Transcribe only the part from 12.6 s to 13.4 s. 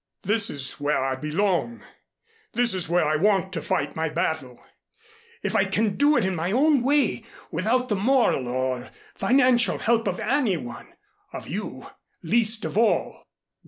of all."